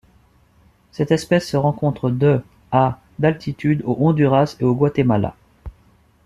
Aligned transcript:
Cette 0.91 1.11
espèce 1.11 1.47
se 1.47 1.57
rencontre 1.57 2.09
de 2.09 2.41
à 2.71 2.99
d'altitude 3.19 3.83
au 3.85 3.95
Honduras 3.99 4.57
et 4.59 4.63
au 4.63 4.73
Guatemala. 4.73 5.35